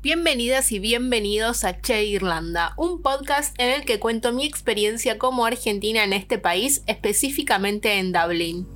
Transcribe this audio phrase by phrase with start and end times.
[0.00, 5.44] Bienvenidas y bienvenidos a Che Irlanda, un podcast en el que cuento mi experiencia como
[5.44, 8.68] argentina en este país, específicamente en Dublín.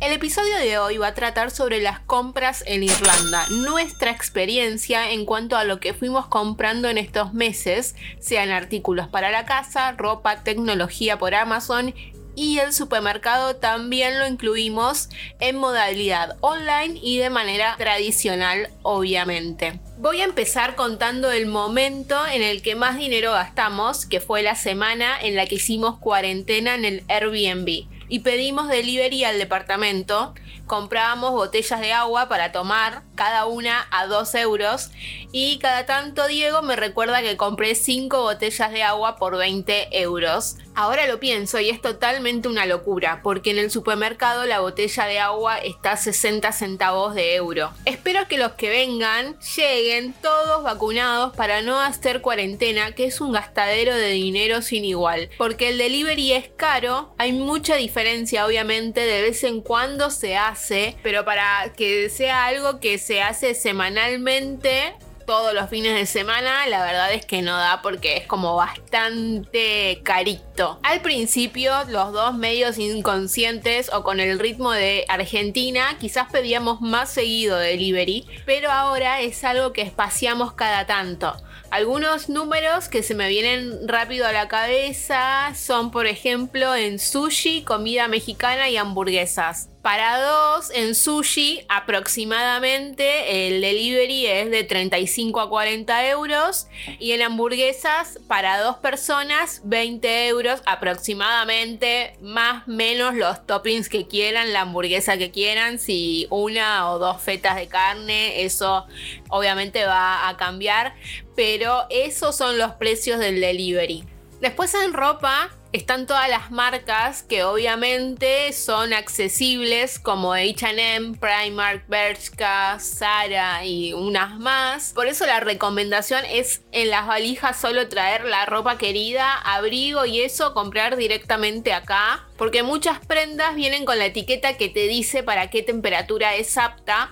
[0.00, 5.24] El episodio de hoy va a tratar sobre las compras en Irlanda, nuestra experiencia en
[5.24, 10.42] cuanto a lo que fuimos comprando en estos meses, sean artículos para la casa, ropa,
[10.42, 11.94] tecnología por Amazon
[12.38, 15.08] y el supermercado también lo incluimos
[15.40, 19.80] en modalidad online y de manera tradicional obviamente.
[19.98, 24.54] Voy a empezar contando el momento en el que más dinero gastamos, que fue la
[24.54, 30.34] semana en la que hicimos cuarentena en el Airbnb y pedimos delivery al departamento.
[30.66, 34.90] Comprábamos botellas de agua para tomar, cada una a 2 euros.
[35.32, 40.56] Y cada tanto Diego me recuerda que compré 5 botellas de agua por 20 euros.
[40.74, 45.18] Ahora lo pienso y es totalmente una locura, porque en el supermercado la botella de
[45.18, 47.72] agua está a 60 centavos de euro.
[47.84, 53.32] Espero que los que vengan lleguen todos vacunados para no hacer cuarentena, que es un
[53.32, 55.30] gastadero de dinero sin igual.
[55.36, 57.97] Porque el delivery es caro, hay mucha diferencia
[58.44, 63.54] obviamente, de vez en cuando se hace, pero para que sea algo que se hace
[63.54, 64.94] semanalmente,
[65.28, 70.00] todos los fines de semana, la verdad es que no da porque es como bastante
[70.02, 70.80] carito.
[70.82, 77.10] Al principio, los dos medios inconscientes o con el ritmo de Argentina, quizás pedíamos más
[77.10, 81.36] seguido delivery, pero ahora es algo que espaciamos cada tanto.
[81.70, 87.62] Algunos números que se me vienen rápido a la cabeza son, por ejemplo, en sushi,
[87.62, 89.68] comida mexicana y hamburguesas.
[89.82, 96.66] Para dos, en sushi aproximadamente el delivery es de 35 a 40 euros.
[96.98, 104.52] Y en hamburguesas para dos personas 20 euros aproximadamente, más menos los toppings que quieran,
[104.52, 108.84] la hamburguesa que quieran, si una o dos fetas de carne, eso
[109.28, 110.96] obviamente va a cambiar,
[111.36, 114.04] pero esos son los precios del delivery.
[114.40, 122.78] Después en ropa están todas las marcas que obviamente son accesibles como HM, Primark, Bershka,
[122.80, 124.92] Zara y unas más.
[124.94, 130.22] Por eso la recomendación es en las valijas solo traer la ropa querida, abrigo y
[130.22, 132.26] eso comprar directamente acá.
[132.38, 137.10] Porque muchas prendas vienen con la etiqueta que te dice para qué temperatura es apta.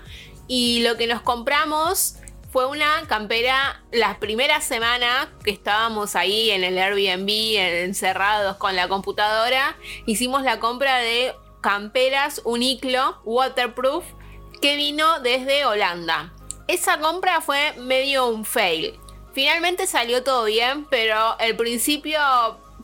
[0.49, 2.17] Y lo que nos compramos
[2.57, 7.29] fue una campera la primera semana que estábamos ahí en el Airbnb
[7.85, 9.77] encerrados con la computadora.
[10.07, 14.07] Hicimos la compra de camperas Uniclo waterproof
[14.63, 16.33] que vino desde Holanda.
[16.67, 18.99] Esa compra fue medio un fail.
[19.35, 22.19] Finalmente salió todo bien, pero el principio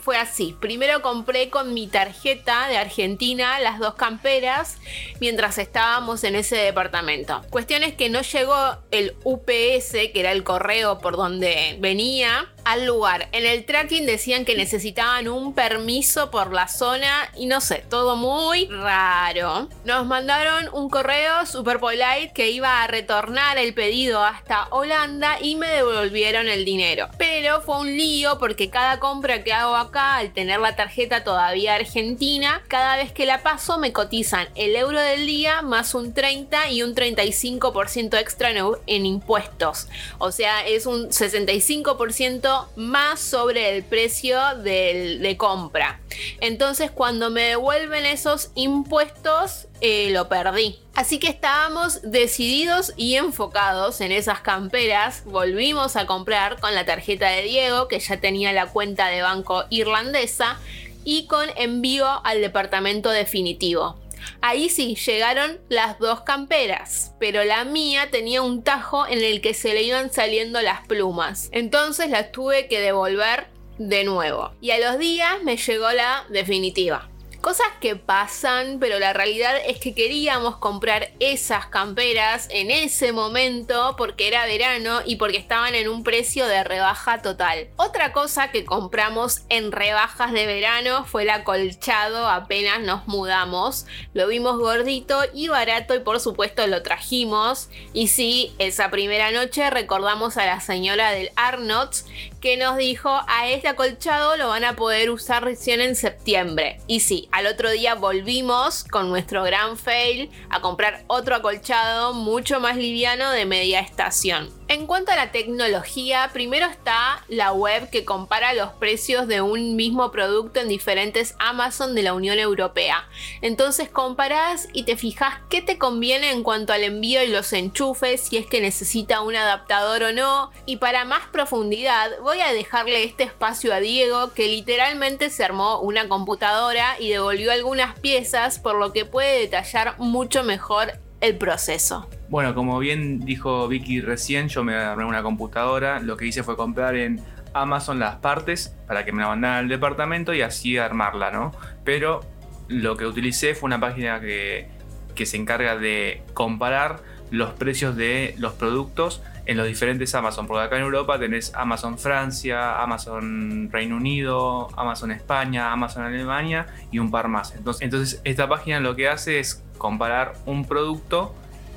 [0.03, 0.55] fue así.
[0.59, 4.77] Primero compré con mi tarjeta de Argentina las dos camperas
[5.21, 7.41] mientras estábamos en ese departamento.
[7.49, 12.85] Cuestión es que no llegó el UPS, que era el correo por donde venía, al
[12.85, 13.27] lugar.
[13.31, 18.15] En el tracking decían que necesitaban un permiso por la zona y no sé, todo
[18.15, 19.67] muy raro.
[19.85, 25.55] Nos mandaron un correo super polite que iba a retornar el pedido hasta Holanda y
[25.55, 27.09] me devolvieron el dinero.
[27.17, 31.75] Pero fue un lío porque cada compra que hago acá, al tener la tarjeta todavía
[31.75, 36.69] argentina, cada vez que la paso me cotizan el euro del día más un 30
[36.69, 38.43] y un 35% extra
[38.87, 39.87] en impuestos.
[40.17, 45.99] O sea, es un 65% más sobre el precio de compra.
[46.39, 50.79] Entonces cuando me devuelven esos impuestos, eh, lo perdí.
[50.95, 55.23] Así que estábamos decididos y enfocados en esas camperas.
[55.25, 59.65] Volvimos a comprar con la tarjeta de Diego, que ya tenía la cuenta de banco
[59.69, 60.59] irlandesa,
[61.03, 63.97] y con envío al departamento definitivo.
[64.41, 69.53] Ahí sí, llegaron las dos camperas, pero la mía tenía un tajo en el que
[69.53, 71.49] se le iban saliendo las plumas.
[71.51, 73.47] Entonces las tuve que devolver
[73.77, 74.53] de nuevo.
[74.61, 77.09] Y a los días me llegó la definitiva.
[77.43, 83.95] Cosas que pasan, pero la realidad es que queríamos comprar esas camperas en ese momento
[83.97, 87.67] porque era verano y porque estaban en un precio de rebaja total.
[87.75, 93.87] Otra cosa que compramos en rebajas de verano fue el acolchado apenas nos mudamos.
[94.13, 97.67] Lo vimos gordito y barato y por supuesto lo trajimos.
[97.91, 102.05] Y sí, esa primera noche recordamos a la señora del Arnott's
[102.43, 106.81] que nos dijo a este acolchado lo van a poder usar recién en septiembre.
[106.87, 112.59] Y sí, al otro día volvimos con nuestro gran fail a comprar otro acolchado mucho
[112.59, 114.49] más liviano de media estación.
[114.69, 119.75] En cuanto a la tecnología, primero está la web que compara los precios de un
[119.75, 123.07] mismo producto en diferentes Amazon de la Unión Europea.
[123.41, 128.21] Entonces comparás y te fijas qué te conviene en cuanto al envío y los enchufes,
[128.21, 130.51] si es que necesita un adaptador o no.
[130.65, 135.79] Y para más profundidad, voy a dejarle este espacio a Diego, que literalmente se armó
[135.79, 142.07] una computadora y devolvió algunas piezas, por lo que puede detallar mucho mejor el proceso.
[142.33, 145.99] Bueno, como bien dijo Vicky recién, yo me armé una computadora.
[145.99, 147.21] Lo que hice fue comprar en
[147.53, 151.51] Amazon las partes para que me la mandaran al departamento y así armarla, ¿no?
[151.83, 152.21] Pero
[152.69, 154.67] lo que utilicé fue una página que,
[155.13, 160.63] que se encarga de comparar los precios de los productos en los diferentes Amazon, porque
[160.63, 167.11] acá en Europa tenés Amazon Francia, Amazon Reino Unido, Amazon España, Amazon Alemania y un
[167.11, 167.53] par más.
[167.53, 171.35] Entonces, entonces esta página lo que hace es comparar un producto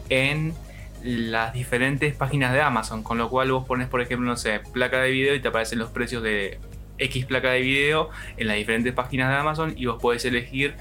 [0.08, 0.54] en
[1.02, 5.00] las diferentes páginas de Amazon, con lo cual vos pones, por ejemplo, no sé, placa
[5.00, 6.58] de video y te aparecen los precios de
[6.98, 10.74] X placa de video en las diferentes páginas de Amazon y vos podés elegir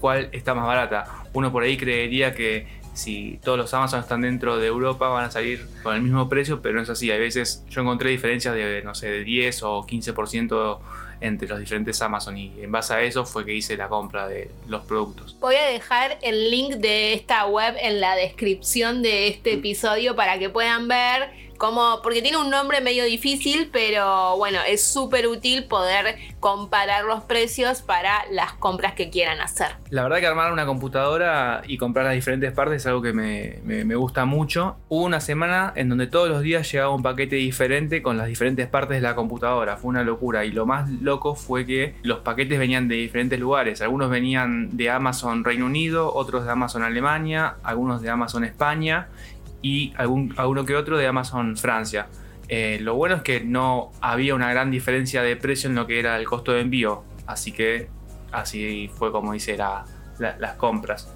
[0.00, 1.04] cuál está más barata.
[1.32, 5.30] Uno por ahí creería que si todos los Amazon están dentro de Europa van a
[5.30, 7.10] salir con el mismo precio, pero no es así.
[7.10, 10.78] A veces yo encontré diferencias de, no sé, de 10 o 15%
[11.24, 14.50] entre los diferentes Amazon y en base a eso fue que hice la compra de
[14.68, 15.36] los productos.
[15.40, 20.38] Voy a dejar el link de esta web en la descripción de este episodio para
[20.38, 25.64] que puedan ver como, porque tiene un nombre medio difícil, pero bueno, es súper útil
[25.64, 29.68] poder comparar los precios para las compras que quieran hacer.
[29.90, 33.58] La verdad que armar una computadora y comprar las diferentes partes es algo que me,
[33.64, 34.76] me, gusta mucho.
[34.88, 38.66] Hubo una semana en donde todos los días llegaba un paquete diferente con las diferentes
[38.66, 39.76] partes de la computadora.
[39.76, 40.44] Fue una locura.
[40.44, 43.80] Y lo más loco fue que los paquetes venían de diferentes lugares.
[43.80, 49.08] Algunos venían de Amazon Reino Unido, otros de Amazon Alemania, algunos de Amazon España
[49.64, 52.08] y algún, alguno que otro de Amazon Francia.
[52.48, 55.98] Eh, lo bueno es que no había una gran diferencia de precio en lo que
[55.98, 57.88] era el costo de envío, así que
[58.30, 61.10] así fue como hice las compras.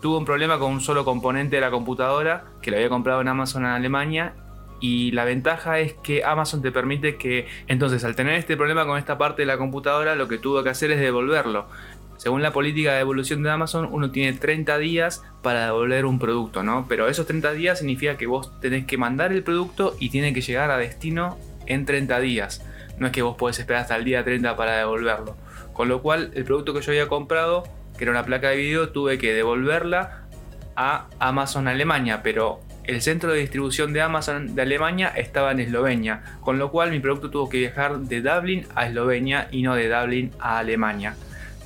[0.00, 3.28] Tuve un problema con un solo componente de la computadora que lo había comprado en
[3.28, 4.34] Amazon en Alemania
[4.80, 8.98] y la ventaja es que Amazon te permite que entonces al tener este problema con
[8.98, 11.66] esta parte de la computadora lo que tuvo que hacer es devolverlo.
[12.22, 16.62] Según la política de devolución de Amazon, uno tiene 30 días para devolver un producto,
[16.62, 16.86] ¿no?
[16.88, 20.40] Pero esos 30 días significa que vos tenés que mandar el producto y tiene que
[20.40, 21.36] llegar a destino
[21.66, 22.64] en 30 días.
[22.96, 25.34] No es que vos podés esperar hasta el día 30 para devolverlo.
[25.72, 27.64] Con lo cual, el producto que yo había comprado,
[27.98, 30.22] que era una placa de video, tuve que devolverla
[30.76, 36.22] a Amazon Alemania, pero el centro de distribución de Amazon de Alemania estaba en Eslovenia,
[36.40, 39.88] con lo cual mi producto tuvo que viajar de Dublín a Eslovenia y no de
[39.88, 41.16] Dublín a Alemania.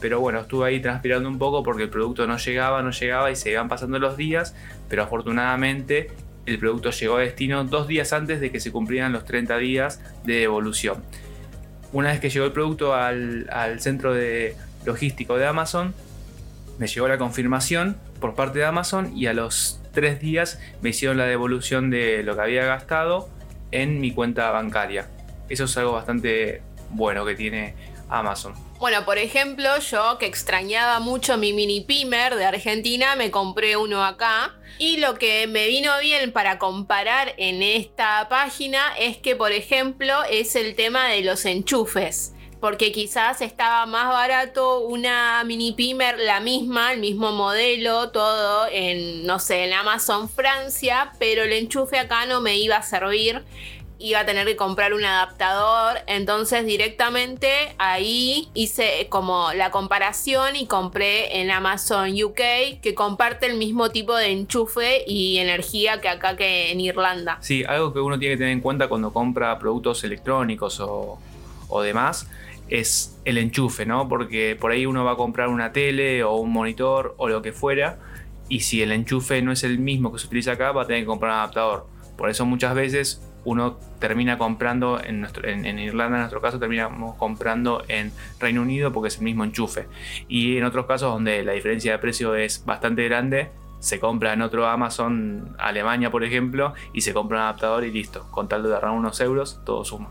[0.01, 3.37] Pero bueno, estuve ahí transpirando un poco porque el producto no llegaba, no llegaba y
[3.37, 4.55] se iban pasando los días,
[4.89, 6.11] pero afortunadamente
[6.47, 10.01] el producto llegó a destino dos días antes de que se cumplieran los 30 días
[10.25, 11.03] de devolución.
[11.93, 13.47] Una vez que llegó el producto al,
[13.79, 15.95] centro de logístico de Amazon,
[16.79, 21.17] me llegó la confirmación por parte de Amazon y a los tres días me hicieron
[21.17, 23.29] la devolución de lo que había gastado
[23.73, 25.09] en mi cuenta bancaria.
[25.49, 26.61] Eso es algo bastante
[26.91, 27.75] bueno que tiene
[28.09, 28.66] Amazon.
[28.79, 34.05] Bueno, por ejemplo, yo que extrañaba mucho mi mini pimer de Argentina, me compré uno
[34.05, 34.55] acá.
[34.79, 40.23] Y lo que me vino bien para comparar en esta página es que, por ejemplo,
[40.25, 42.35] es el tema de los enchufes.
[42.61, 49.25] Porque quizás estaba más barato una mini pimer, la misma, el mismo modelo, todo en,
[49.25, 53.43] no sé, en Amazon Francia, pero el enchufe acá no me iba a servir
[53.99, 55.99] iba a tener que comprar un adaptador.
[56.07, 57.49] Entonces directamente
[57.79, 64.15] ahí hice como la comparación y compré en Amazon UK que comparte el mismo tipo
[64.15, 67.39] de enchufe y energía que acá que en Irlanda.
[67.41, 71.19] Sí, algo que uno tiene que tener en cuenta cuando compra productos electrónicos o,
[71.69, 72.29] o demás
[72.69, 74.09] es el enchufe, ¿no?
[74.09, 77.53] Porque por ahí uno va a comprar una tele o un monitor o lo que
[77.53, 77.99] fuera
[78.49, 81.03] y si el enchufe no es el mismo que se utiliza acá va a tener
[81.03, 81.87] que comprar un adaptador.
[82.17, 87.85] Por eso muchas veces uno termina comprando, en, en, Irlanda en nuestro caso terminamos comprando
[87.87, 88.11] en
[88.41, 89.87] Reino Unido porque es el mismo enchufe.
[90.29, 94.43] Y en otros casos donde la diferencia de precio es bastante grande, se compra en
[94.43, 98.27] otro Amazon, Alemania por ejemplo, y se compra un adaptador y listo.
[98.33, 100.11] Con tal de ahorrar unos euros, todo suma.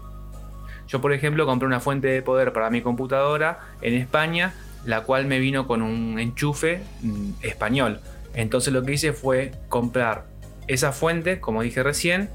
[0.87, 4.53] Yo por ejemplo compré una fuente de poder para mi computadora en España,
[4.85, 7.99] la cual me vino con un enchufe mm, español.
[8.33, 10.27] Entonces lo que hice fue comprar
[10.67, 12.29] esa fuente, como dije recién,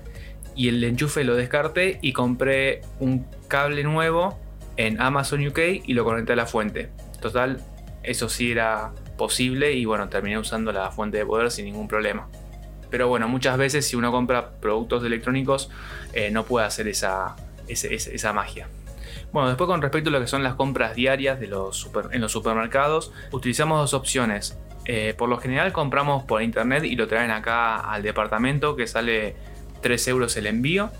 [0.55, 4.39] y el enchufe lo descarté y compré un cable nuevo
[4.77, 6.91] en Amazon UK y lo conecté a la fuente.
[7.21, 7.61] Total,
[8.03, 12.29] eso sí era posible y bueno, terminé usando la fuente de poder sin ningún problema.
[12.91, 15.71] Pero bueno, muchas veces si uno compra productos electrónicos
[16.13, 17.37] eh, no puede hacer esa,
[17.69, 18.69] esa magia.
[19.33, 22.33] Bueno, después con respecto a lo que son las compras diarias de los en los
[22.33, 24.59] supermercados, utilizamos dos opciones.
[24.87, 29.37] Eh, por lo general compramos por internet y lo traen acá al departamento que sale
[29.81, 30.91] 3 euros el envío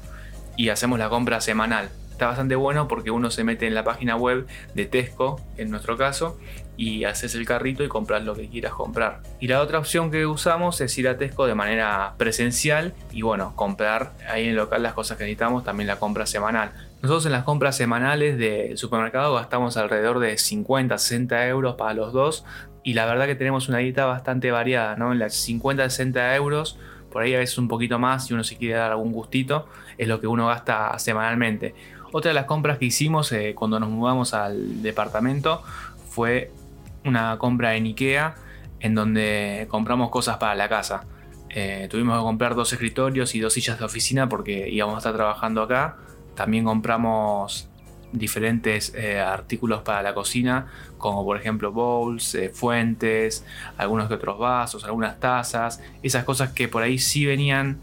[0.57, 1.91] y hacemos la compra semanal.
[2.21, 5.97] Está bastante bueno porque uno se mete en la página web de Tesco, en nuestro
[5.97, 6.39] caso,
[6.77, 9.23] y haces el carrito y compras lo que quieras comprar.
[9.41, 13.55] Y la otra opción que usamos es ir a Tesco de manera presencial y bueno,
[13.57, 16.73] comprar ahí en el local las cosas que necesitamos, también la compra semanal.
[17.03, 22.13] Nosotros en las compras semanales de supermercado gastamos alrededor de 50, 60 euros para los
[22.13, 22.45] dos
[22.83, 25.13] y la verdad que tenemos una dieta bastante variada, ¿no?
[25.13, 26.79] En las 50, 60 euros,
[27.13, 29.67] por ahí a veces un poquito más si uno se quiere dar algún gustito,
[29.99, 31.75] es lo que uno gasta semanalmente.
[32.13, 35.63] Otra de las compras que hicimos eh, cuando nos mudamos al departamento
[36.09, 36.51] fue
[37.05, 38.35] una compra en Ikea
[38.81, 41.05] en donde compramos cosas para la casa.
[41.51, 45.15] Eh, tuvimos que comprar dos escritorios y dos sillas de oficina porque íbamos a estar
[45.15, 45.97] trabajando acá
[46.41, 47.69] también compramos
[48.13, 50.67] diferentes eh, artículos para la cocina,
[50.99, 53.45] como por ejemplo bowls, eh, fuentes,
[53.79, 57.81] algunos que otros vasos, algunas tazas, esas cosas que por ahí sí venían,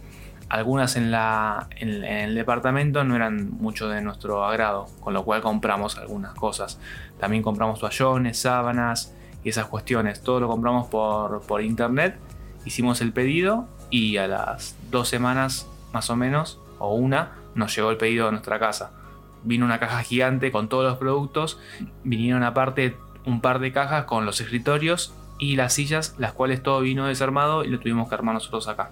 [0.50, 5.42] algunas en, la, en, el departamento no eran mucho de nuestro agrado, con lo cual
[5.42, 6.80] compramos algunas cosas.
[7.20, 12.18] También compramos toallones, sábanas y esas cuestiones, todo lo compramos por, por internet,
[12.66, 17.90] hicimos el pedido y a las dos semanas más o menos, o una, nos llegó
[17.90, 18.92] el pedido a nuestra casa.
[19.48, 21.60] Vino una caja gigante con todos los productos,
[22.04, 26.82] vinieron aparte un par de cajas con los escritorios y las sillas, las cuales todo
[26.82, 28.92] vino desarmado y lo tuvimos que armar nosotros acá.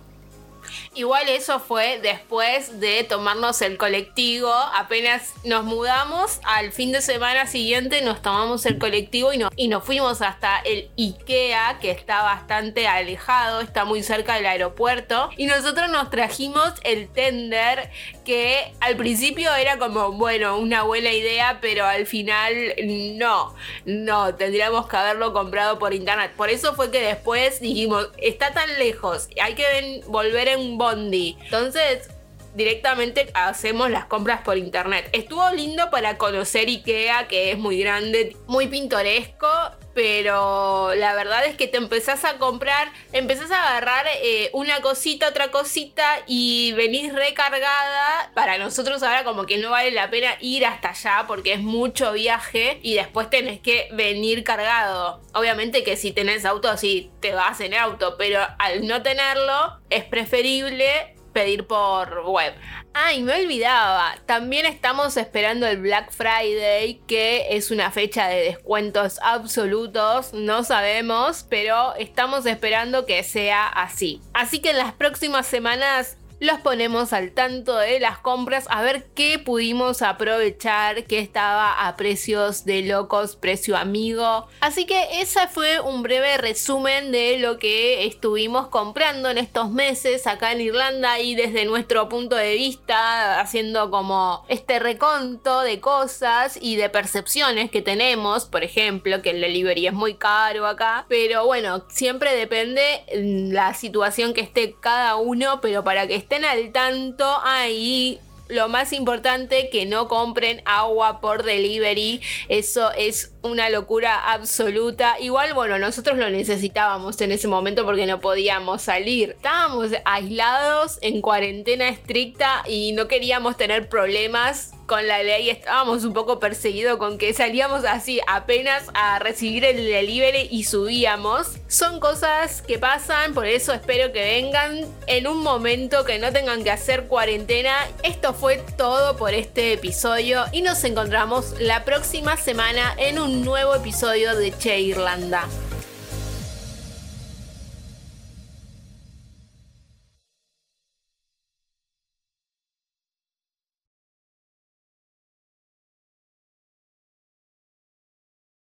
[0.94, 4.52] Igual eso fue después de tomarnos el colectivo.
[4.52, 9.84] Apenas nos mudamos, al fin de semana siguiente nos tomamos el colectivo y, y nos
[9.84, 15.30] fuimos hasta el IKEA, que está bastante alejado, está muy cerca del aeropuerto.
[15.38, 17.90] Y nosotros nos trajimos el tender,
[18.24, 22.74] que al principio era como, bueno, una buena idea, pero al final
[23.18, 23.56] no,
[23.86, 26.32] no, tendríamos que haberlo comprado por internet.
[26.36, 31.38] Por eso fue que después dijimos, está tan lejos, hay que volver en bondi.
[31.44, 32.10] Entonces,
[32.56, 35.10] directamente hacemos las compras por internet.
[35.12, 39.48] Estuvo lindo para conocer IKEA, que es muy grande, muy pintoresco,
[39.96, 45.30] pero la verdad es que te empezás a comprar, empezás a agarrar eh, una cosita,
[45.30, 48.32] otra cosita y venís recargada.
[48.36, 52.12] Para nosotros ahora como que no vale la pena ir hasta allá porque es mucho
[52.12, 55.22] viaje y después tenés que venir cargado.
[55.34, 60.04] Obviamente que si tenés auto, sí, te vas en auto, pero al no tenerlo es
[60.04, 62.54] preferible pedir por web.
[62.94, 68.38] Ah, y me olvidaba, también estamos esperando el Black Friday, que es una fecha de
[68.38, 74.22] descuentos absolutos, no sabemos, pero estamos esperando que sea así.
[74.34, 79.06] Así que en las próximas semanas los ponemos al tanto de las compras a ver
[79.16, 84.48] qué pudimos aprovechar, que estaba a precios de locos, precio amigo.
[84.60, 90.28] Así que ese fue un breve resumen de lo que estuvimos comprando en estos meses
[90.28, 96.58] acá en Irlanda y desde nuestro punto de vista haciendo como este reconto de cosas
[96.62, 101.46] y de percepciones que tenemos, por ejemplo, que el delivery es muy caro acá, pero
[101.46, 107.26] bueno, siempre depende la situación que esté cada uno, pero para que estén al tanto
[107.44, 112.22] ahí lo más importante que no compren agua por delivery.
[112.50, 115.20] Eso es una locura absoluta.
[115.20, 119.32] Igual, bueno, nosotros lo necesitábamos en ese momento porque no podíamos salir.
[119.32, 126.14] Estábamos aislados en cuarentena estricta y no queríamos tener problemas con la ley estábamos un
[126.14, 131.54] poco perseguidos con que salíamos así apenas a recibir el delivery y subíamos.
[131.68, 136.64] Son cosas que pasan, por eso espero que vengan en un momento que no tengan
[136.64, 137.76] que hacer cuarentena.
[138.04, 144.36] Esto fue todo por este episodio y nos encontramos la próxima semana en nuevo episodio
[144.36, 145.65] de Che Irlanda.